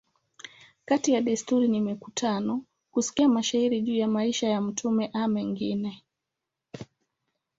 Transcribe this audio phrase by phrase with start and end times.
[0.85, 6.03] Kati ya desturi ni mikutano, kusikia mashairi juu ya maisha ya mtume a mengine.